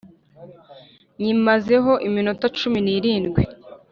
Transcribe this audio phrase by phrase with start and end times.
[1.23, 3.43] Nyimaze ho iminota cumi n’irindwi